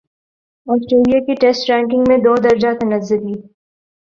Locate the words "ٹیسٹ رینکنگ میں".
1.41-2.17